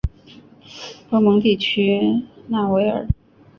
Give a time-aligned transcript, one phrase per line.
[1.09, 3.07] 博蒙地区讷维尔。